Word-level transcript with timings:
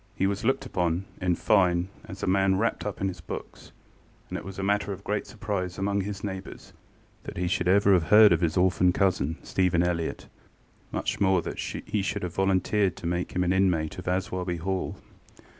He 0.15 0.25
was 0.25 0.43
looked 0.43 0.65
upon, 0.65 1.05
in 1.21 1.35
fine, 1.35 1.89
as 2.05 2.23
a 2.23 2.25
man 2.25 2.55
wrapped 2.57 2.87
up 2.87 3.01
in 3.01 3.07
his 3.07 3.21
books, 3.21 3.71
and 4.29 4.35
it 4.39 4.43
was 4.43 4.57
a 4.57 4.63
matter 4.63 4.91
of 4.91 5.03
great 5.03 5.27
surprise 5.27 5.77
among 5.77 6.01
his 6.01 6.23
neighbours 6.23 6.73
that 7.25 7.37
he 7.37 7.47
should 7.47 7.67
ever 7.67 7.93
have 7.93 8.05
heard 8.05 8.31
of 8.33 8.41
his 8.41 8.57
orphan 8.57 8.93
cousin, 8.93 9.37
Stephen 9.43 9.83
Elliott, 9.83 10.25
much 10.91 11.19
more 11.21 11.43
that 11.43 11.59
he 11.59 12.01
should 12.01 12.23
have 12.23 12.33
volunteered 12.33 12.95
to 12.95 13.05
make 13.05 13.33
him 13.35 13.43
an 13.43 13.53
inmate 13.53 13.99
of 13.99 14.07
Aswarby 14.07 14.57
Hall. 14.57 14.95